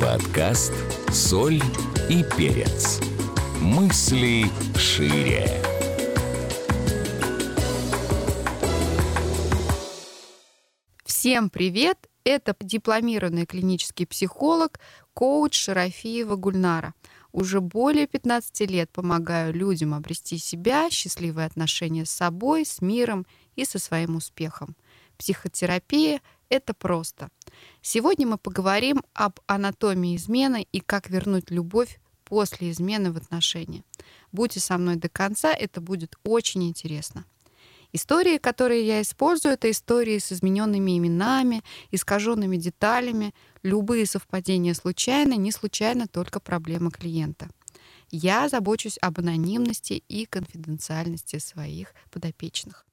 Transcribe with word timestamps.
Подкаст 0.00 0.72
«Соль 1.10 1.60
и 2.08 2.24
перец». 2.36 3.00
Мысли 3.60 4.44
шире. 4.76 5.46
Всем 11.04 11.50
привет! 11.50 12.08
Это 12.24 12.56
дипломированный 12.60 13.46
клинический 13.46 14.06
психолог, 14.06 14.80
коуч 15.14 15.54
Шарафиева 15.54 16.36
Гульнара. 16.36 16.94
Уже 17.32 17.60
более 17.60 18.06
15 18.06 18.70
лет 18.70 18.90
помогаю 18.90 19.54
людям 19.54 19.94
обрести 19.94 20.38
себя, 20.38 20.90
счастливые 20.90 21.46
отношения 21.46 22.04
с 22.04 22.10
собой, 22.10 22.64
с 22.64 22.80
миром 22.80 23.26
и 23.56 23.64
со 23.64 23.78
своим 23.78 24.16
успехом. 24.16 24.76
Психотерапия— 25.16 26.20
это 26.50 26.74
просто. 26.74 27.30
Сегодня 27.80 28.26
мы 28.26 28.36
поговорим 28.36 29.02
об 29.14 29.40
анатомии 29.46 30.16
измены 30.16 30.66
и 30.72 30.80
как 30.80 31.08
вернуть 31.08 31.50
любовь 31.50 31.98
после 32.24 32.70
измены 32.70 33.12
в 33.12 33.16
отношения. 33.16 33.82
Будьте 34.32 34.60
со 34.60 34.76
мной 34.76 34.96
до 34.96 35.08
конца, 35.08 35.52
это 35.52 35.80
будет 35.80 36.16
очень 36.24 36.68
интересно. 36.68 37.24
Истории, 37.92 38.38
которые 38.38 38.86
я 38.86 39.02
использую, 39.02 39.54
это 39.54 39.68
истории 39.70 40.18
с 40.18 40.30
измененными 40.30 40.96
именами, 40.96 41.62
искаженными 41.90 42.56
деталями. 42.56 43.34
Любые 43.64 44.06
совпадения 44.06 44.74
случайны, 44.74 45.34
не 45.34 45.50
случайно 45.50 46.06
только 46.06 46.38
проблема 46.38 46.92
клиента. 46.92 47.48
Я 48.12 48.48
забочусь 48.48 48.98
об 49.00 49.18
анонимности 49.18 50.04
и 50.08 50.24
конфиденциальности 50.26 51.38
своих 51.38 51.94
подопечных. 52.10 52.86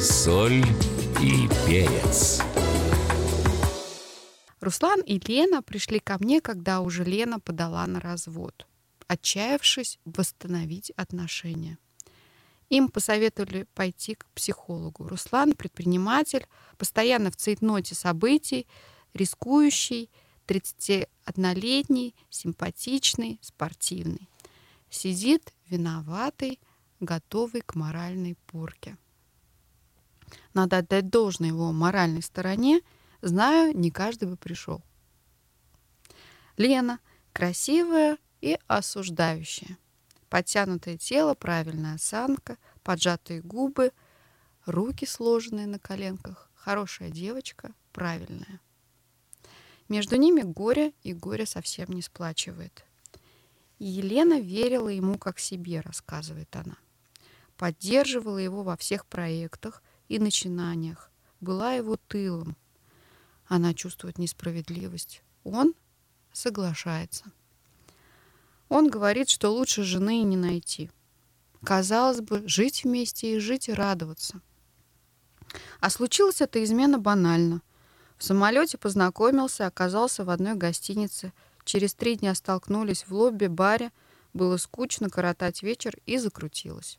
Соль 0.00 0.64
и 1.20 1.48
перец. 1.66 2.40
Руслан 4.60 5.00
и 5.00 5.18
Лена 5.18 5.62
пришли 5.62 5.98
ко 5.98 6.16
мне, 6.20 6.40
когда 6.40 6.80
уже 6.80 7.02
Лена 7.02 7.40
подала 7.40 7.86
на 7.86 8.00
развод, 8.00 8.66
отчаявшись 9.08 9.98
восстановить 10.04 10.90
отношения. 10.90 11.78
Им 12.68 12.88
посоветовали 12.88 13.66
пойти 13.74 14.14
к 14.14 14.26
психологу. 14.34 15.08
Руслан— 15.08 15.52
предприниматель, 15.56 16.46
постоянно 16.76 17.30
в 17.30 17.36
цейтноте 17.36 17.94
событий, 17.94 18.66
рискующий, 19.14 20.10
31-летний, 20.46 22.14
симпатичный, 22.30 23.38
спортивный. 23.42 24.28
Сидит 24.88 25.52
виноватый, 25.68 26.60
готовый 27.00 27.62
к 27.62 27.74
моральной 27.74 28.36
порке. 28.46 28.96
Надо 30.54 30.78
отдать 30.78 31.08
должное 31.10 31.48
его 31.48 31.72
моральной 31.72 32.22
стороне. 32.22 32.80
Знаю, 33.20 33.76
не 33.76 33.90
каждый 33.90 34.28
бы 34.28 34.36
пришел. 34.36 34.82
Лена 36.56 37.00
красивая 37.32 38.18
и 38.40 38.58
осуждающая. 38.66 39.78
Подтянутое 40.28 40.98
тело, 40.98 41.34
правильная 41.34 41.94
осанка, 41.94 42.58
поджатые 42.82 43.40
губы, 43.40 43.92
руки 44.66 45.06
сложенные 45.06 45.66
на 45.66 45.78
коленках. 45.78 46.50
Хорошая 46.54 47.10
девочка, 47.10 47.72
правильная. 47.92 48.60
Между 49.88 50.16
ними 50.16 50.42
горе, 50.42 50.92
и 51.02 51.14
горе 51.14 51.46
совсем 51.46 51.88
не 51.90 52.02
сплачивает. 52.02 52.84
Елена 53.78 54.40
верила 54.40 54.88
ему 54.88 55.16
как 55.16 55.38
себе, 55.38 55.80
рассказывает 55.80 56.54
она. 56.56 56.76
Поддерживала 57.56 58.38
его 58.38 58.62
во 58.62 58.76
всех 58.76 59.06
проектах 59.06 59.82
и 60.08 60.18
начинаниях, 60.18 61.10
была 61.40 61.74
его 61.74 61.96
тылом. 61.96 62.56
Она 63.46 63.74
чувствует 63.74 64.18
несправедливость. 64.18 65.22
Он 65.44 65.74
соглашается. 66.32 67.24
Он 68.68 68.90
говорит, 68.90 69.28
что 69.28 69.50
лучше 69.50 69.82
жены 69.82 70.20
и 70.20 70.24
не 70.24 70.36
найти. 70.36 70.90
Казалось 71.64 72.20
бы, 72.20 72.46
жить 72.46 72.84
вместе 72.84 73.36
и 73.36 73.38
жить 73.38 73.68
и 73.68 73.72
радоваться. 73.72 74.40
А 75.80 75.90
случилось 75.90 76.40
это 76.40 76.62
измена 76.62 76.98
банально. 76.98 77.62
В 78.18 78.24
самолете 78.24 78.76
познакомился, 78.78 79.66
оказался 79.66 80.24
в 80.24 80.30
одной 80.30 80.54
гостинице. 80.54 81.32
Через 81.64 81.94
три 81.94 82.16
дня 82.16 82.34
столкнулись 82.34 83.04
в 83.06 83.14
лобби-баре. 83.14 83.92
Было 84.34 84.56
скучно 84.58 85.08
коротать 85.08 85.62
вечер 85.62 85.96
и 86.04 86.18
закрутилось. 86.18 86.98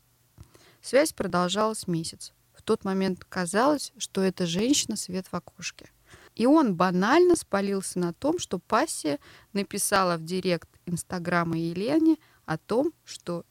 Связь 0.82 1.12
продолжалась 1.12 1.86
месяц. 1.86 2.32
Тот 2.70 2.84
момент 2.84 3.24
казалось, 3.24 3.92
что 3.98 4.20
эта 4.20 4.46
женщина 4.46 4.94
свет 4.94 5.26
в 5.26 5.34
окошке. 5.34 5.90
И 6.36 6.46
он 6.46 6.76
банально 6.76 7.34
спалился 7.34 7.98
на 7.98 8.12
том, 8.12 8.38
что 8.38 8.60
пассия 8.60 9.18
написала 9.52 10.16
в 10.16 10.24
директ 10.24 10.68
Инстаграма 10.86 11.58
Елене 11.58 12.16
о 12.46 12.58
том, 12.58 12.92
что 13.04 13.44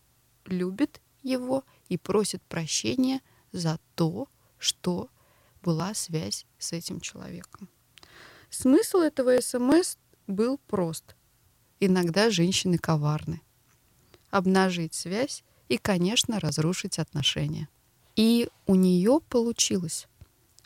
любит 0.45 1.01
его 1.21 1.65
и 1.89 1.97
просит 1.97 2.41
прощения 2.43 3.19
за 3.51 3.77
то, 3.95 4.29
что 4.57 5.09
была 5.63 5.93
связь 5.95 6.45
с 6.57 6.71
этим 6.71 7.01
человеком. 7.01 7.67
Смысл 8.49 8.99
этого 8.99 9.41
СМС 9.41 9.97
был 10.27 10.59
прост. 10.59 11.17
Иногда 11.81 12.29
женщины 12.29 12.77
коварны. 12.77 13.41
Обнажить 14.29 14.93
связь 14.93 15.43
и, 15.67 15.77
конечно, 15.77 16.39
разрушить 16.39 16.99
отношения. 16.99 17.67
И 18.15 18.49
у 18.65 18.75
нее 18.75 19.19
получилось. 19.29 20.07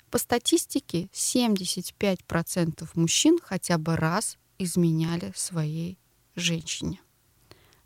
По 0.09 0.17
статистике 0.17 1.09
75% 1.13 2.89
мужчин 2.95 3.39
хотя 3.41 3.77
бы 3.77 3.95
раз 3.95 4.37
изменяли 4.57 5.31
своей 5.35 5.97
женщине. 6.35 6.99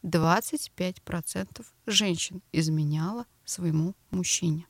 25% 0.04 1.66
женщин 1.86 2.42
изменяло 2.52 3.26
своему 3.46 3.96
мужчине. 4.12 4.68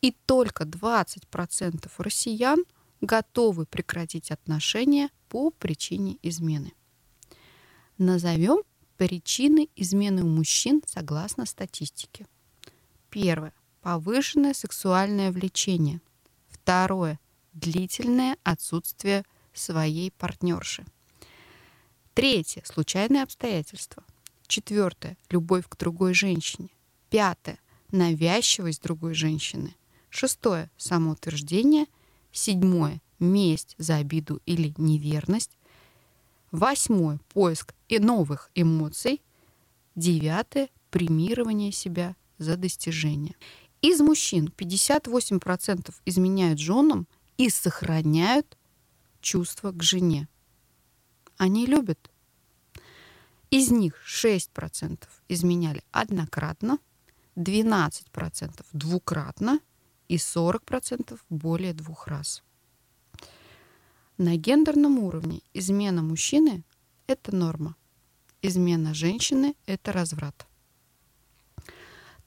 И 0.00 0.12
только 0.26 0.64
20% 0.64 1.90
россиян 1.98 2.64
готовы 3.00 3.66
прекратить 3.66 4.30
отношения 4.30 5.10
по 5.28 5.50
причине 5.50 6.18
измены. 6.22 6.72
Назовем 7.98 8.62
причины 8.96 9.68
измены 9.76 10.22
у 10.22 10.28
мужчин 10.28 10.82
согласно 10.86 11.46
статистике. 11.46 12.26
Первое. 13.12 13.52
Повышенное 13.82 14.54
сексуальное 14.54 15.30
влечение. 15.32 16.00
Второе. 16.48 17.20
Длительное 17.52 18.38
отсутствие 18.42 19.24
своей 19.52 20.10
партнерши. 20.12 20.86
Третье– 22.14 22.62
случайные 22.64 23.22
обстоятельства. 23.22 24.02
Четвертое– 24.46 25.18
любовь 25.30 25.68
к 25.68 25.76
другой 25.76 26.14
женщине. 26.14 26.70
Пятое– 27.10 27.58
навязчивость 27.90 28.82
другой 28.82 29.12
женщины. 29.12 29.76
Шестое– 30.08 30.70
самоутверждение. 30.78 31.84
Седьмое– 32.32 33.02
месть 33.18 33.74
за 33.76 33.96
обиду 33.96 34.40
или 34.46 34.72
неверность. 34.78 35.58
Восьмое– 36.50 37.20
поиск 37.34 37.74
и 37.88 37.98
новых 37.98 38.50
эмоций. 38.54 39.20
Девятое– 39.96 40.70
премирование 40.90 41.72
себя 41.72 42.16
за 42.42 42.56
достижения. 42.56 43.34
Из 43.80 44.00
мужчин 44.00 44.52
58% 44.56 45.94
изменяют 46.04 46.58
женам 46.58 47.06
и 47.36 47.48
сохраняют 47.50 48.56
чувство 49.20 49.72
к 49.72 49.82
жене. 49.82 50.28
Они 51.36 51.66
любят. 51.66 52.10
Из 53.50 53.70
них 53.70 53.94
6% 54.06 55.08
изменяли 55.28 55.82
однократно, 55.90 56.78
12% 57.36 58.64
двукратно 58.72 59.60
и 60.08 60.16
40% 60.16 61.18
более 61.28 61.72
двух 61.72 62.06
раз. 62.06 62.42
На 64.18 64.36
гендерном 64.36 64.98
уровне 64.98 65.40
измена 65.54 66.02
мужчины– 66.02 66.64
это 67.06 67.34
норма. 67.34 67.76
Измена 68.42 68.94
женщины– 68.94 69.54
это 69.66 69.92
разврат. 69.92 70.46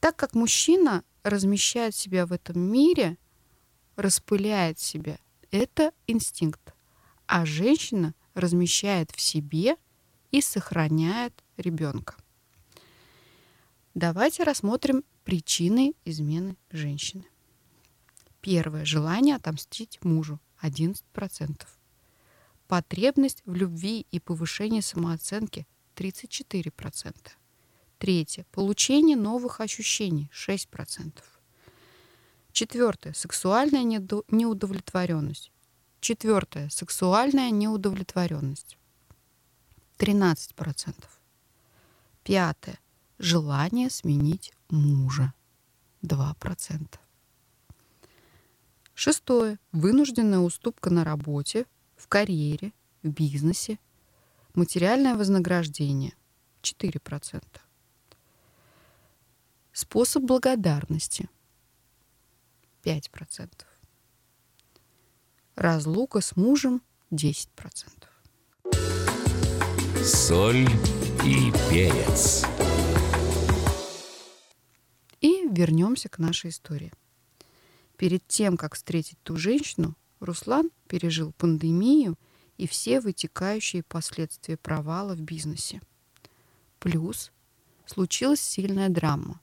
Так 0.06 0.18
как 0.18 0.36
мужчина 0.36 1.04
размещает 1.24 1.96
себя 1.96 2.28
в 2.28 2.32
этом 2.32 2.60
мире, 2.60 3.18
распыляет 3.96 4.78
себя, 4.78 5.18
это 5.50 5.94
инстинкт. 6.06 6.76
А 7.26 7.44
женщина– 7.44 8.14
размещает 8.36 9.10
в 9.10 9.20
себе 9.20 9.78
и 10.30 10.42
сохраняет 10.42 11.44
ребенка. 11.58 12.16
Давайте 13.96 14.44
рассмотрим 14.44 15.04
причины 15.24 15.96
измены 16.06 16.56
женщины. 16.70 17.26
Первое. 18.42 18.86
Желание 18.86 19.38
отомстить 19.38 19.98
мужу 20.04 20.40
11%. 20.62 21.66
Потребность 22.68 23.42
в 23.44 23.56
любви 23.56 24.06
и 24.12 24.20
повышении 24.20 24.82
самооценки 24.82 25.66
34%. 25.96 27.16
Третье. 28.06 28.46
Получение 28.52 29.16
новых 29.16 29.62
ощущений 29.62 30.30
6%. 30.32 31.24
Четвертое. 32.52 33.14
Сексуальная 33.14 33.82
неудовлетворенность 33.82 35.52
Четвертое. 36.02 36.70
Сексуальная 36.70 37.50
неудовлетворенность. 37.50 38.78
13%. 39.98 40.94
Пятое. 42.24 42.80
Желание 43.18 43.90
сменить 43.90 44.54
мужа. 44.70 45.34
2%. 46.04 47.00
Шестое. 48.94 49.58
Вынужденная 49.72 50.42
уступка 50.42 50.92
на 50.92 51.04
работе, 51.04 51.66
в 51.98 52.08
карьере, 52.08 52.72
в 53.02 53.08
бизнесе. 53.10 53.80
Материальное 54.54 55.16
вознаграждение. 55.16 56.14
4%. 56.62 57.42
Способ 59.78 60.24
благодарности. 60.24 61.28
5%. 62.84 63.52
Разлука 65.56 66.22
с 66.22 66.38
мужем 66.38 66.82
10%. 67.12 67.50
Соль 70.02 70.66
и 71.26 71.52
перец. 71.70 72.46
И 75.20 75.46
вернемся 75.50 76.08
к 76.08 76.20
нашей 76.20 76.52
истории. 76.52 76.94
Перед 77.98 78.26
тем, 78.30 78.56
как 78.56 78.76
встретить 78.76 79.22
ту 79.24 79.36
женщину, 79.36 79.98
Руслан 80.22 80.72
пережил 80.88 81.34
пандемию 81.34 82.18
и 82.56 82.66
все 82.66 83.02
вытекающие 83.02 83.84
последствия 83.84 84.56
провала 84.56 85.16
в 85.16 85.20
бизнесе. 85.20 85.82
Плюс 86.80 87.34
случилась 87.86 88.40
сильная 88.40 88.88
драма. 88.88 89.42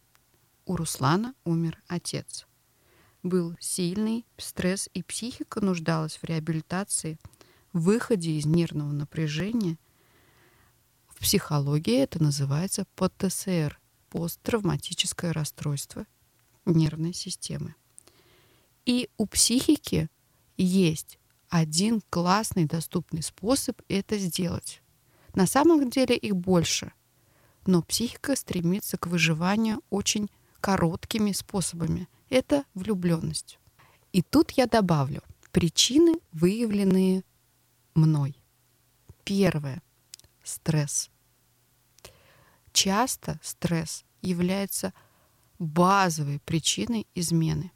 У 0.64 0.76
Руслана 0.76 1.35
умер 1.44 1.82
отец. 1.88 2.47
Был 3.23 3.56
сильный 3.61 4.26
стресс, 4.37 4.88
и 4.94 5.03
психика 5.03 5.61
нуждалась 5.61 6.17
в 6.17 6.25
реабилитации, 6.25 7.19
выходе 7.73 8.32
из 8.32 8.47
нервного 8.47 8.93
напряжения. 8.93 9.79
В 11.09 11.20
психологии 11.20 11.99
это 11.99 12.23
называется 12.23 12.87
ПТСР– 12.97 13.81
посттравматическое 14.11 15.32
расстройство 15.32 16.06
нервной 16.67 17.14
системы. 17.14 17.75
И 18.85 19.09
у 19.17 19.26
психики 19.26 20.09
есть 20.56 21.19
один 21.49 22.03
классный 22.11 22.67
доступный 22.67 23.23
способ 23.23 23.81
это 23.88 24.19
сделать. 24.19 24.82
На 25.35 25.47
самом 25.47 25.88
деле 25.91 26.17
их 26.17 26.37
больше, 26.37 26.93
но 27.67 27.82
психика 27.82 28.37
стремится 28.37 28.99
к 28.99 29.06
выживанию 29.06 29.82
очень 29.88 30.31
короткими 30.62 31.32
способами. 31.32 32.09
Это 32.31 32.64
влюбленность. 32.73 33.59
И 34.12 34.23
тут 34.23 34.53
я 34.53 34.67
добавлю 34.67 35.23
причины, 35.50 36.14
выявленные 36.32 37.25
мной. 37.94 38.37
Первое. 39.25 39.82
Стресс. 40.43 41.11
Часто 42.73 43.38
стресс 43.43 44.05
является 44.23 44.94
базовой 45.59 46.41
причиной 46.41 47.06
измены. 47.14 47.70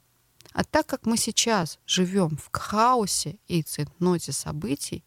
А 0.53 0.63
так 0.63 0.87
как 0.87 1.05
мы 1.05 1.17
сейчас 1.17 1.79
живем 1.85 2.37
в 2.37 2.49
хаосе 2.51 3.37
и 3.47 3.61
центноте 3.61 4.31
событий, 4.31 5.03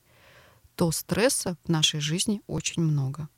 то 0.77 0.91
стресса 0.93 1.57
в 1.65 1.69
нашей 1.69 2.01
жизни 2.01 2.41
очень 2.47 2.83
много. 2.83 3.29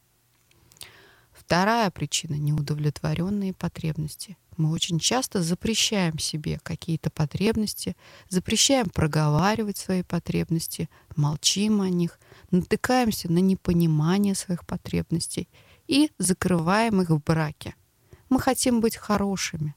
Вторая 1.52 1.90
причина— 1.90 2.32
неудовлетворенные 2.36 3.52
потребности. 3.52 4.38
Мы 4.56 4.70
очень 4.70 4.98
часто 4.98 5.42
запрещаем 5.42 6.18
себе 6.18 6.58
какие-то 6.62 7.10
потребности, 7.10 7.94
запрещаем 8.30 8.88
проговаривать 8.88 9.76
свои 9.76 10.02
потребности, 10.02 10.88
молчим 11.14 11.82
о 11.82 11.90
них, 11.90 12.18
натыкаемся 12.50 13.30
на 13.30 13.40
непонимание 13.40 14.34
своих 14.34 14.64
потребностей 14.64 15.46
и 15.88 16.10
закрываем 16.16 17.02
их 17.02 17.10
в 17.10 17.22
браке. 17.22 17.74
Мы 18.30 18.40
хотим 18.40 18.80
быть 18.80 18.96
хорошими. 18.96 19.74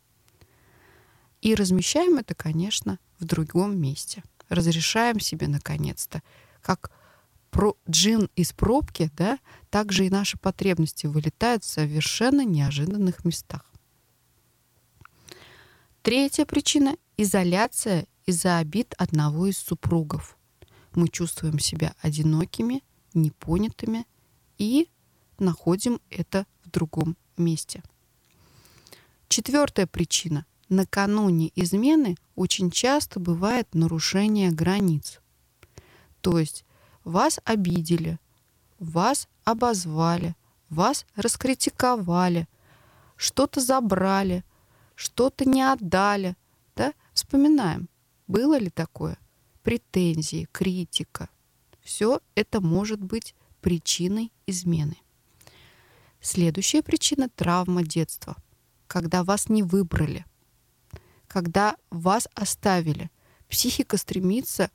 И 1.41 1.55
размещаем 1.55 2.17
это, 2.19 2.35
конечно, 2.35 2.99
в 3.19 3.25
другом 3.25 3.77
месте. 3.77 4.23
Разрешаем 4.47 5.19
себе, 5.19 5.49
наконец-то, 5.49 6.23
как 6.61 6.91
про 7.55 7.77
джин 7.89 8.29
из 8.35 8.51
пробки, 8.51 9.09
да, 9.15 9.39
также 9.69 10.05
и 10.05 10.09
наши 10.09 10.37
потребности 10.37 11.07
вылетают 11.07 11.63
в 11.63 11.67
совершенно 11.67 12.43
неожиданных 12.43 13.23
местах. 13.23 13.71
Третья 16.01 16.43
причина— 16.43 16.97
изоляция 17.17 18.07
из-за 18.25 18.57
обид 18.57 18.93
одного 18.97 19.47
из 19.47 19.57
супругов. 19.57 20.37
Мы 20.95 21.07
чувствуем 21.07 21.57
себя 21.59 21.95
одинокими, 22.01 22.83
непонятыми 23.13 24.05
и 24.57 24.89
находим 25.39 26.01
это 26.09 26.45
в 26.65 26.71
другом 26.71 27.15
месте. 27.37 27.83
Четвертая 29.29 29.87
причина. 29.87 30.45
Накануне 30.67 31.53
измены 31.55 32.17
очень 32.35 32.69
часто 32.69 33.21
бывает 33.21 33.73
нарушение 33.73 34.51
границ. 34.51 35.21
То 36.19 36.37
есть 36.37 36.65
вас 37.05 37.39
обидели, 37.45 38.19
вас 38.79 39.29
обозвали, 39.45 40.35
вас 40.69 41.05
раскритиковали, 41.15 42.49
что-то 43.15 43.61
забрали, 43.61 44.43
что-то 44.95 45.45
не 45.45 45.61
отдали. 45.61 46.35
Да? 46.75 46.93
Вспоминаем, 47.13 47.87
было 48.27 48.57
ли 48.57 48.69
такое? 48.69 49.17
Претензии, 49.63 50.49
критика. 50.51 51.29
Все 51.81 52.19
это 52.33 52.59
может 52.59 53.01
быть 53.01 53.35
причиной 53.61 54.33
измены. 54.45 54.97
Следующая 56.19 56.81
причина— 56.81 57.29
травма 57.35 57.83
детства. 57.83 58.35
Когда 58.87 59.23
вас 59.23 59.47
не 59.49 59.63
выбрали, 59.63 60.25
когда 61.27 61.75
вас 61.89 62.27
оставили. 62.33 63.09
Психика 63.47 63.97
стремится 63.97 64.71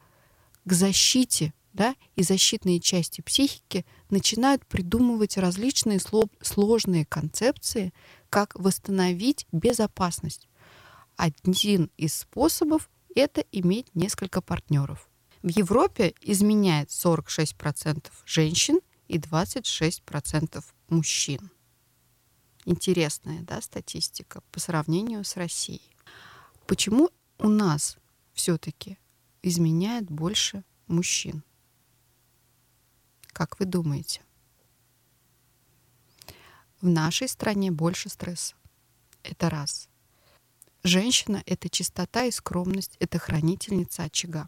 к 0.64 0.72
защите 0.72 1.52
да, 1.72 1.94
и 2.16 2.22
защитные 2.22 2.80
части 2.80 3.20
психики 3.20 3.84
начинают 4.08 4.66
придумывать 4.66 5.36
различные 5.36 6.00
сложные 6.00 7.04
концепции, 7.06 7.92
как 8.28 8.58
восстановить 8.58 9.46
безопасность. 9.52 10.48
Один 11.16 11.90
из 11.96 12.14
способов— 12.14 12.90
это 13.14 13.44
иметь 13.52 13.94
несколько 13.94 14.40
партнеров. 14.40 15.08
В 15.42 15.48
Европе 15.48 16.14
изменяет 16.22 16.90
46% 16.90 18.10
женщин 18.26 18.80
и 19.08 19.18
26% 19.18 20.64
мужчин. 20.88 21.50
Интересная 22.66 23.42
да, 23.42 23.60
статистика 23.62 24.42
по 24.52 24.60
сравнению 24.60 25.24
с 25.24 25.36
Россией. 25.36 25.96
Почему 26.66 27.10
у 27.38 27.48
нас 27.48 27.96
все-таки 28.34 28.98
изменяет 29.42 30.10
больше 30.10 30.62
мужчин? 30.86 31.42
Как 33.32 33.58
вы 33.58 33.66
думаете? 33.66 34.22
В 36.80 36.88
нашей 36.88 37.28
стране 37.28 37.70
больше 37.70 38.08
стресса. 38.08 38.54
Это 39.22 39.50
раз. 39.50 39.88
Женщина— 40.82 41.42
это 41.46 41.68
чистота 41.68 42.24
и 42.24 42.30
скромность, 42.30 42.96
это 43.00 43.18
хранительница 43.18 44.04
очага. 44.04 44.46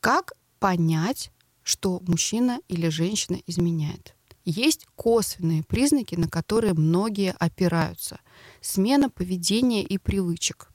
Как 0.00 0.32
понять, 0.58 1.30
что 1.62 2.00
мужчина 2.06 2.60
или 2.68 2.88
женщина 2.88 3.38
изменяет? 3.46 4.14
Есть 4.46 4.86
косвенные 4.96 5.62
признаки, 5.62 6.14
на 6.14 6.28
которые 6.28 6.72
многие 6.72 7.32
опираются. 7.38 8.20
Смена 8.62 9.10
поведения 9.10 9.84
и 9.84 9.98
привычек. 9.98 10.70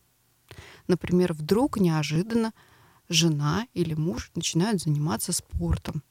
Например, 0.88 1.33
вдруг 1.33 1.79
неожиданно 1.79 2.53
жена 3.10 3.65
или 3.74 3.95
муж 3.95 4.29
начинают 4.36 4.81
заниматься 4.81 5.31
спортом, 5.31 6.03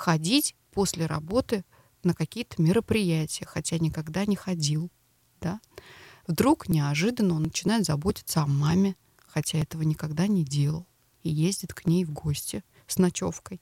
ходить 0.00 0.56
после 0.72 1.04
работы 1.04 1.62
на 2.02 2.14
какие-то 2.14 2.60
мероприятия, 2.62 3.44
хотя 3.44 3.78
никогда 3.78 4.24
не 4.24 4.34
ходил. 4.34 4.90
Да? 5.42 5.60
Вдруг 6.26 6.70
неожиданно 6.70 7.34
он 7.34 7.42
начинает 7.44 7.84
заботиться 7.84 8.40
о 8.40 8.46
маме, 8.46 8.96
хотя 9.26 9.58
этого 9.58 9.82
никогда 9.82 10.26
не 10.26 10.42
делал, 10.42 10.86
и 11.22 11.28
ездит 11.28 11.74
к 11.74 11.84
ней 11.84 12.06
в 12.06 12.12
гости 12.12 12.64
с 12.86 12.96
ночевкой. 12.96 13.60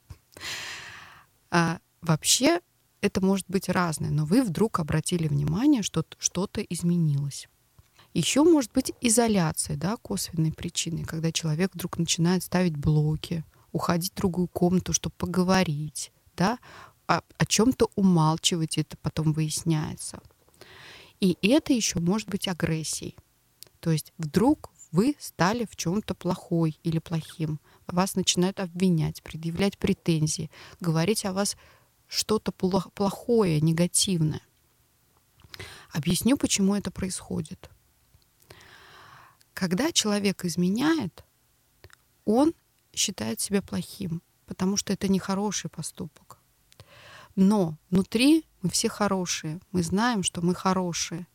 А 1.50 1.80
вообще 2.02 2.60
это 3.00 3.20
может 3.20 3.46
быть 3.48 3.68
разное, 3.68 4.10
но 4.10 4.24
вы 4.24 4.42
вдруг 4.44 4.78
обратили 4.78 5.26
внимание, 5.26 5.82
что 5.82 6.04
что-то 6.18 6.60
изменилось. 6.60 7.48
Еще 8.14 8.44
может 8.44 8.72
быть 8.72 8.92
изоляция, 9.00 9.76
да, 9.76 9.96
косвенной 9.96 10.52
причиной, 10.52 11.02
когда 11.02 11.32
человек 11.32 11.74
вдруг 11.74 11.98
начинает 11.98 12.44
ставить 12.44 12.76
блоки, 12.76 13.44
уходить 13.72 14.12
в 14.12 14.16
другую 14.16 14.46
комнату, 14.46 14.92
чтобы 14.92 15.16
поговорить, 15.18 16.12
да, 16.38 16.58
о, 17.06 17.20
о 17.36 17.46
чем-то 17.46 17.90
умалчивать, 17.96 18.78
это 18.78 18.96
потом 18.96 19.32
выясняется. 19.32 20.20
И 21.20 21.36
это 21.42 21.72
еще 21.72 21.98
может 21.98 22.28
быть 22.28 22.48
агрессией. 22.48 23.16
То 23.80 23.90
есть 23.90 24.12
вдруг 24.18 24.70
вы 24.92 25.16
стали 25.18 25.66
в 25.68 25.76
чем-то 25.76 26.14
плохой 26.14 26.78
или 26.84 26.98
плохим. 26.98 27.60
вас 27.86 28.14
начинают 28.14 28.60
обвинять, 28.60 29.22
предъявлять 29.22 29.78
претензии, 29.78 30.50
говорить 30.80 31.24
о 31.24 31.32
вас 31.32 31.56
что-то 32.06 32.52
плохое, 32.52 33.60
негативное. 33.60 34.42
Объясню, 35.92 36.36
почему 36.36 36.74
это 36.74 36.90
происходит. 36.90 37.68
Когда 39.54 39.90
человек 39.90 40.44
изменяет, 40.44 41.24
он 42.24 42.54
считает 42.94 43.40
себя 43.40 43.60
плохим, 43.60 44.22
потому 44.48 44.76
что 44.76 44.92
это 44.92 45.06
нехороший 45.08 45.70
поступок. 45.70 46.38
Но 47.36 47.76
внутри 47.90 48.44
мы 48.62 48.70
все 48.70 48.88
хорошие, 48.88 49.60
мы 49.70 49.82
знаем, 49.82 50.24
что 50.24 50.40
мы 50.42 50.54
хорошие. 50.54 51.26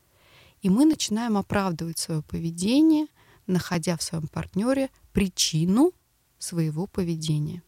И 0.62 0.70
мы 0.70 0.86
начинаем 0.86 1.38
оправдывать 1.38 1.98
свое 1.98 2.22
поведение, 2.22 3.08
находя 3.48 3.96
в 3.96 4.04
своем 4.04 4.28
партнере 4.28 4.90
причину 5.14 5.94
своего 6.40 6.88
поведения. 6.88 7.62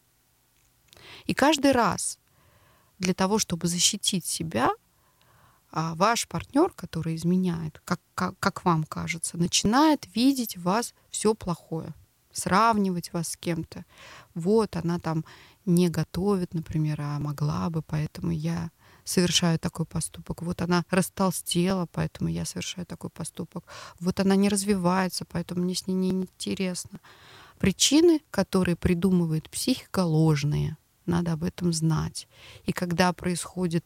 И 1.25 1.33
каждый 1.33 1.71
раз 1.71 2.19
для 2.99 3.13
того, 3.13 3.39
чтобы 3.39 3.67
защитить 3.67 4.25
себя, 4.25 4.69
а 5.71 5.93
ваш 5.95 6.27
партнер, 6.27 6.71
который 6.71 7.15
изменяет, 7.15 7.81
как, 7.83 7.99
как, 8.15 8.39
как 8.39 8.63
вам 8.63 8.85
кажется, 8.85 9.37
начинает 9.37 10.07
видеть 10.15 10.57
в 10.57 10.63
вас 10.63 10.93
все 11.09 11.33
плохое, 11.35 11.93
сравнивать 12.36 13.13
вас 13.13 13.30
с 13.30 13.38
кем-то. 13.38 13.86
Вот 14.34 14.75
она 14.75 15.00
там 15.00 15.25
не 15.65 15.89
готовит, 15.89 16.54
например, 16.54 17.01
а 17.01 17.20
могла 17.20 17.70
бы, 17.70 17.82
поэтому 17.82 18.32
я 18.32 18.72
совершаю 19.04 19.60
такой 19.60 19.86
поступок. 19.86 20.42
Вот 20.42 20.62
она 20.62 20.84
растолстела, 20.89 21.88
поэтому 21.92 22.30
я 22.30 22.46
совершаю 22.46 22.86
такой 22.86 23.10
поступок. 23.10 23.63
Вот 24.00 24.20
она 24.20 24.36
не 24.36 24.50
развивается, 24.50 25.25
поэтому 25.25 25.63
мне 25.63 25.75
с 25.75 25.88
ней 25.88 25.94
не 25.94 26.10
интересно. 26.10 27.00
Причины, 27.60 28.22
которые 28.32 28.75
придумывает 28.75 29.50
психика, 29.50 30.04
ложные. 30.04 30.77
Надо 31.06 31.34
об 31.34 31.44
этом 31.44 31.72
знать. 31.72 32.27
И 32.65 32.74
когда 32.74 33.13
происходит 33.13 33.86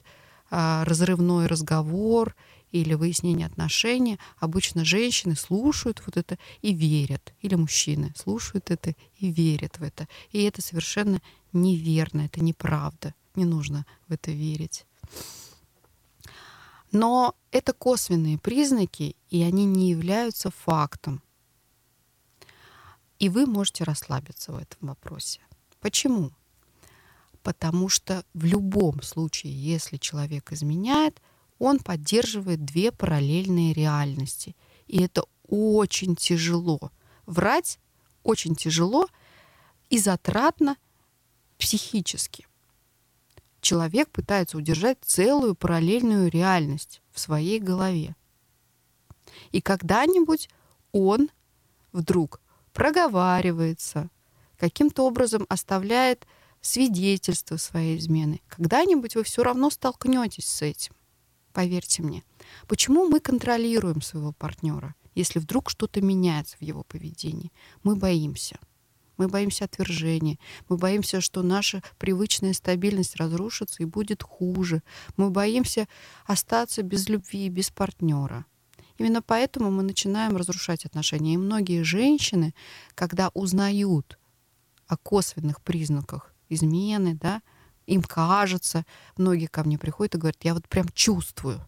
а, 0.49 0.83
разрывной 0.85 1.47
разговор 1.47 2.35
или 2.71 2.93
выяснение 2.93 3.47
отношений, 3.47 4.19
обычно 4.37 4.85
женщины 4.85 5.35
слушают 5.35 6.01
вот 6.05 6.17
это 6.17 6.37
и 6.61 6.73
верят, 6.73 7.33
или 7.41 7.55
мужчины 7.55 8.13
слушают 8.15 8.71
это 8.71 8.95
и 9.17 9.31
верят 9.31 9.79
в 9.79 9.83
это. 9.83 10.07
И 10.31 10.43
это 10.43 10.61
совершенно 10.61 11.21
неверно, 11.53 12.21
это 12.21 12.41
неправда. 12.43 13.13
Не 13.35 13.45
нужно 13.45 13.85
в 14.07 14.13
это 14.13 14.31
верить. 14.31 14.85
Но 16.91 17.35
это 17.51 17.73
косвенные 17.73 18.37
признаки, 18.37 19.15
и 19.29 19.43
они 19.43 19.65
не 19.65 19.91
являются 19.91 20.51
фактом. 20.51 21.21
И 23.19 23.29
вы 23.29 23.45
можете 23.45 23.83
расслабиться 23.83 24.51
в 24.51 24.57
этом 24.57 24.87
вопросе. 24.87 25.41
Почему? 25.79 26.31
потому 27.43 27.89
что 27.89 28.23
в 28.33 28.45
любом 28.45 29.01
случае, 29.01 29.53
если 29.53 29.97
человек 29.97 30.51
изменяет, 30.51 31.21
он 31.59 31.79
поддерживает 31.79 32.65
две 32.65 32.91
параллельные 32.91 33.73
реальности. 33.73 34.55
И 34.87 35.01
это 35.03 35.25
очень 35.47 36.15
тяжело. 36.15 36.91
Врать 37.25 37.79
очень 38.23 38.55
тяжело 38.55 39.07
и 39.89 39.99
затратно 39.99 40.77
психически. 41.57 42.47
Человек 43.61 44.09
пытается 44.09 44.57
удержать 44.57 44.97
целую 45.01 45.53
параллельную 45.53 46.31
реальность 46.31 47.01
в 47.11 47.19
своей 47.19 47.59
голове. 47.59 48.15
И 49.51 49.61
когда-нибудь 49.61 50.49
он 50.91 51.29
вдруг 51.91 52.39
проговаривается, 52.73 54.09
каким-то 54.57 55.05
образом 55.05 55.45
оставляет 55.49 56.25
свидетельство 56.61 57.57
своей 57.57 57.97
измены. 57.97 58.41
Когда-нибудь 58.47 59.15
вы 59.15 59.23
все 59.23 59.43
равно 59.43 59.69
столкнетесь 59.69 60.45
с 60.45 60.61
этим. 60.61 60.93
Поверьте 61.53 62.03
мне. 62.03 62.23
Почему 62.67 63.07
мы 63.07 63.19
контролируем 63.19 64.01
своего 64.01 64.31
партнера, 64.31 64.95
если 65.15 65.39
вдруг 65.39 65.69
что-то 65.69 66.01
меняется 66.01 66.57
в 66.57 66.61
его 66.61 66.83
поведении? 66.83 67.51
Мы 67.83 67.95
боимся. 67.95 68.59
Мы 69.17 69.27
боимся 69.27 69.65
отвержения. 69.65 70.39
Мы 70.69 70.77
боимся, 70.77 71.19
что 71.19 71.43
наша 71.43 71.83
привычная 71.97 72.53
стабильность 72.53 73.17
разрушится 73.17 73.83
и 73.83 73.85
будет 73.85 74.23
хуже. 74.23 74.81
Мы 75.17 75.29
боимся 75.29 75.87
остаться 76.25 76.83
без 76.83 77.09
любви, 77.09 77.49
без 77.49 77.69
партнера. 77.69 78.45
Именно 78.97 79.21
поэтому 79.21 79.71
мы 79.71 79.83
начинаем 79.83 80.37
разрушать 80.37 80.85
отношения. 80.85 81.33
И 81.33 81.37
многие 81.37 81.83
женщины, 81.83 82.53
когда 82.95 83.29
узнают 83.33 84.17
о 84.87 84.95
косвенных 84.97 85.61
признаках 85.61 86.33
измены, 86.47 87.15
да, 87.15 87.41
им 87.89 88.03
кажется, 88.03 88.85
многие 89.17 89.47
ко 89.47 89.63
мне 89.63 89.79
приходят 89.79 90.15
и 90.15 90.17
говорят, 90.19 90.43
я 90.43 90.53
вот 90.53 90.67
прям 90.67 90.87
чувствую. 90.89 91.59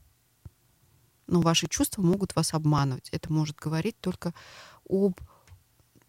Но 1.25 1.41
ваши 1.41 1.67
чувства 1.67 2.03
могут 2.03 2.35
вас 2.35 2.53
обманывать. 2.53 3.09
Это 3.09 3.33
может 3.33 3.57
говорить 3.57 3.99
только 3.99 4.33
об 4.87 5.19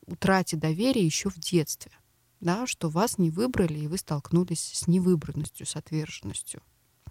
утрате 0.07 0.57
доверия 0.57 1.05
еще 1.05 1.31
в 1.31 1.39
детстве, 1.39 1.93
да, 2.41 2.67
что 2.67 2.91
вас 2.91 3.17
не 3.17 3.31
выбрали, 3.31 3.79
и 3.79 3.87
вы 3.87 3.97
столкнулись 3.97 4.73
с 4.75 4.87
невыбранностью, 4.87 5.65
с 5.65 5.77
отверженностью, 5.77 6.61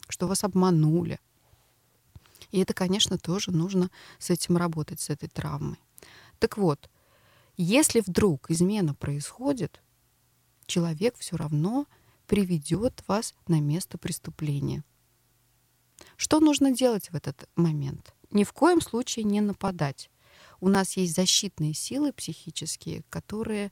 что 0.07 0.27
вас 0.27 0.43
обманули. 0.43 1.19
И 2.51 2.59
это, 2.59 2.73
конечно, 2.73 3.17
тоже 3.17 3.51
нужно 3.51 3.89
с 4.19 4.29
этим 4.29 4.57
работать, 4.57 4.99
с 4.99 5.09
этой 5.09 5.29
травмой. 5.29 5.79
Так 6.37 6.57
вот, 6.57 6.89
если 7.57 8.03
вдруг 8.05 8.51
измена 8.51 8.93
происходит, 8.93 9.81
человек 10.67 11.15
все 11.17 11.37
равно 11.37 11.87
приведет 12.31 13.03
вас 13.09 13.35
на 13.49 13.59
место 13.59 13.97
преступления. 13.97 14.85
Что 16.15 16.39
нужно 16.39 16.71
делать 16.71 17.11
в 17.11 17.13
этот 17.13 17.49
момент? 17.57 18.15
Ни 18.29 18.45
в 18.45 18.53
коем 18.53 18.79
случае 18.79 19.25
не 19.25 19.41
нападать. 19.41 20.09
У 20.61 20.69
нас 20.69 20.95
есть 20.95 21.13
защитные 21.13 21.73
силы 21.73 22.13
психические, 22.13 23.03
которые 23.09 23.69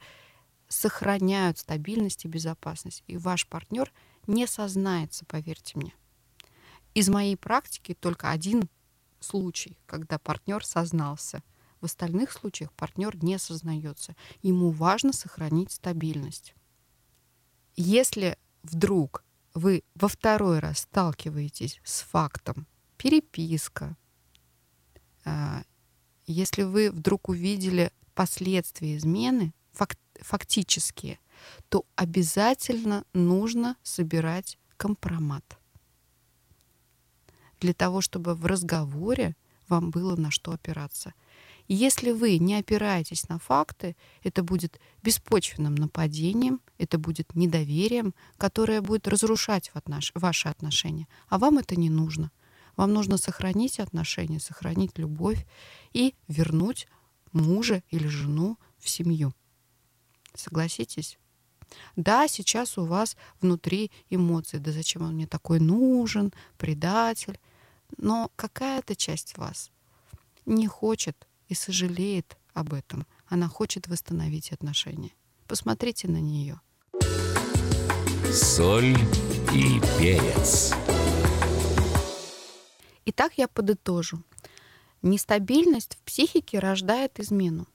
сохраняют 0.67 1.57
стабильность 1.57 2.25
и 2.25 2.27
безопасность. 2.27 3.05
И 3.07 3.15
ваш 3.15 3.47
партнер 3.47 3.93
не 4.27 4.45
сознается, 4.45 5.23
поверьте 5.23 5.79
мне. 5.79 5.93
Из 6.93 7.07
моей 7.07 7.37
практики 7.37 7.93
только 7.93 8.29
один 8.29 8.67
случай, 9.21 9.77
когда 9.85 10.19
партнер 10.19 10.65
сознался. 10.65 11.43
В 11.79 11.85
остальных 11.85 12.33
случаях 12.33 12.73
партнер 12.73 13.15
не 13.23 13.39
сознается. 13.39 14.17
Ему 14.41 14.71
важно 14.71 15.13
сохранить 15.13 15.71
стабильность. 15.71 16.55
Если 17.77 18.37
вдруг 18.63 19.23
вы 19.53 19.83
во 19.95 20.07
второй 20.07 20.59
раз 20.59 20.79
сталкиваетесь 20.79 21.79
с 21.83 22.01
фактом 22.01 22.67
переписка, 22.97 23.97
а, 25.25 25.63
если 26.27 26.63
вы 26.63 26.91
вдруг 26.91 27.29
увидели 27.29 27.91
последствия 28.13 28.97
измены, 28.97 29.53
факт, 29.71 29.99
фактические, 30.21 31.19
то 31.69 31.85
обязательно 31.95 33.05
нужно 33.13 33.77
собирать 33.83 34.57
компромат. 34.77 35.57
Для 37.59 37.73
того, 37.73 38.01
чтобы 38.01 38.35
в 38.35 38.45
разговоре 38.45 39.35
вам 39.67 39.91
было 39.91 40.15
на 40.15 40.31
что 40.31 40.51
опираться– 40.51 41.13
если 41.75 42.11
вы 42.11 42.39
не 42.39 42.55
опираетесь 42.55 43.29
на 43.29 43.38
факты, 43.38 43.95
это 44.23 44.41
будет 44.43 44.79
беспочвенным 45.03 45.75
нападением, 45.75 46.61
это 46.79 46.97
будет 46.97 47.35
недоверием, 47.35 48.15
которое 48.38 48.81
будет 48.81 49.07
разрушать 49.07 49.71
ваши 50.15 50.49
отношения. 50.49 51.07
А 51.27 51.38
вам 51.38 51.59
это 51.59 51.79
не 51.79 51.91
нужно. 51.91 52.31
Вам 52.75 52.93
нужно 52.93 53.17
сохранить 53.17 53.79
отношения, 53.79 54.39
сохранить 54.39 54.97
любовь 54.97 55.45
и 55.93 56.15
вернуть 56.27 56.88
мужа 57.33 57.83
или 57.89 58.07
жену 58.07 58.57
в 58.79 58.89
семью. 58.89 59.33
Согласитесь? 60.33 61.19
Да, 61.95 62.27
сейчас 62.27 62.79
у 62.79 62.85
вас 62.85 63.15
внутри 63.41 63.91
эмоции. 64.09 64.57
Да 64.57 64.71
зачем 64.71 65.03
он 65.03 65.13
мне 65.13 65.27
такой 65.27 65.59
нужен, 65.59 66.33
предатель? 66.57 67.39
Но 67.97 68.31
какая-то 68.35 68.95
часть 68.95 69.38
вас 69.38 69.69
не 70.47 70.65
хочет 70.65 71.27
и 71.49 71.55
сожалеет 71.55 72.37
об 72.53 72.73
этом. 72.73 73.05
Она 73.27 73.49
хочет 73.49 73.87
восстановить 73.87 74.53
отношения. 74.53 75.11
Посмотрите 75.47 76.07
на 76.07 76.21
нее. 76.21 76.61
Соль 78.31 78.95
и 79.53 79.81
перец. 79.97 80.73
Итак, 83.05 83.33
я 83.37 83.47
подытожу. 83.47 84.23
Нестабильность 85.01 85.95
в 85.95 85.99
психике 86.03 86.59
рождает 86.59 87.19
измену. 87.19 87.67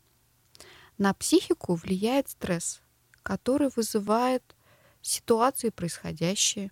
На 0.97 1.13
психику 1.13 1.75
влияет 1.75 2.29
стресс, 2.29 2.81
который 3.25 3.71
вызывает 3.75 4.55
ситуации 5.03 5.71
происходящие, 5.71 6.71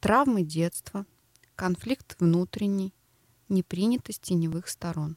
травмы 0.00 0.42
детства, 0.42 1.06
конфликт 1.54 2.16
внутренний, 2.18 2.92
непринятость 3.48 4.22
теневых 4.22 4.68
сторон. 4.68 5.16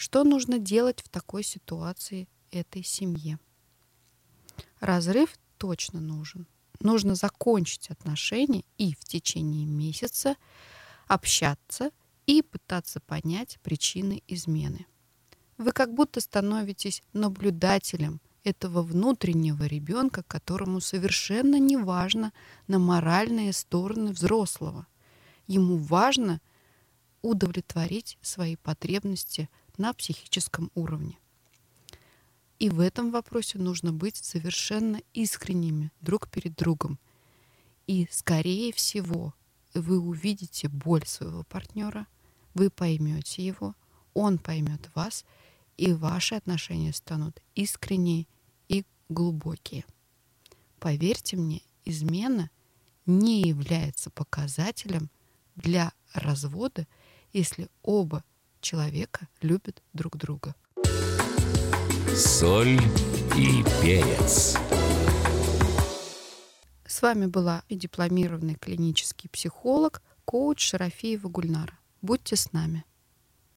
Что 0.00 0.24
нужно 0.24 0.58
делать 0.58 1.02
в 1.02 1.10
такой 1.10 1.42
ситуации 1.42 2.26
этой 2.50 2.82
семье? 2.82 3.38
Разрыв 4.80 5.38
точно 5.58 6.00
нужен. 6.00 6.46
Нужно 6.80 7.14
закончить 7.14 7.90
отношения 7.90 8.64
и 8.78 8.94
в 8.94 9.04
течение 9.04 9.66
месяца 9.66 10.36
общаться 11.06 11.90
и 12.24 12.40
пытаться 12.40 13.00
понять 13.00 13.58
причины 13.62 14.22
измены. 14.26 14.86
Вы 15.58 15.70
как 15.72 15.92
будто 15.92 16.22
становитесь 16.22 17.02
наблюдателем 17.12 18.22
этого 18.42 18.80
внутреннего 18.80 19.64
ребенка, 19.64 20.22
которому 20.22 20.80
совершенно 20.80 21.58
не 21.58 21.76
важно 21.76 22.32
на 22.68 22.78
моральные 22.78 23.52
стороны 23.52 24.12
взрослого. 24.12 24.86
Ему 25.46 25.76
важно 25.76 26.40
удовлетворить 27.20 28.16
свои 28.22 28.56
потребности 28.56 29.50
на 29.80 29.94
психическом 29.94 30.70
уровне. 30.74 31.18
И 32.58 32.68
в 32.68 32.80
этом 32.80 33.10
вопросе 33.10 33.58
нужно 33.58 33.92
быть 33.92 34.16
совершенно 34.16 35.00
искренними 35.14 35.90
друг 36.02 36.28
перед 36.28 36.54
другом. 36.54 36.98
И, 37.86 38.06
скорее 38.10 38.72
всего, 38.74 39.34
вы 39.72 39.98
увидите 39.98 40.68
боль 40.68 41.06
своего 41.06 41.42
партнера, 41.44 42.06
вы 42.52 42.68
поймете 42.68 43.44
его, 43.44 43.74
он 44.12 44.38
поймет 44.38 44.90
вас, 44.94 45.24
и 45.78 45.94
ваши 45.94 46.34
отношения 46.34 46.92
станут 46.92 47.40
искренние 47.54 48.26
и 48.68 48.84
глубокие. 49.08 49.86
Поверьте 50.78 51.38
мне, 51.38 51.62
измена 51.86 52.50
не 53.06 53.40
является 53.40 54.10
показателем 54.10 55.08
для 55.56 55.92
развода, 56.12 56.86
если 57.32 57.68
оба 57.82 58.22
человека 58.60 59.28
любят 59.42 59.82
друг 59.92 60.16
друга. 60.16 60.54
Соль 62.14 62.80
и 63.36 63.64
перец. 63.82 64.56
С 66.86 67.02
вами 67.02 67.26
была 67.26 67.62
дипломированный 67.70 68.56
клинический 68.56 69.30
психолог, 69.30 70.02
коуч 70.24 70.60
Шарафиева 70.60 71.28
Гульнара. 71.28 71.78
Будьте 72.02 72.36
с 72.36 72.52
нами. 72.52 72.84